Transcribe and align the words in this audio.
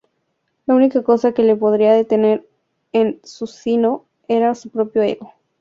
La 0.65 0.73
única 0.73 1.03
cosa 1.03 1.31
que 1.31 1.43
le 1.43 1.55
podría 1.55 1.93
detener 1.93 2.49
en 2.91 3.19
su 3.23 3.45
sino 3.45 4.05
era 4.27 4.55
su 4.55 4.71
propio 4.71 5.03
ego. 5.03 5.31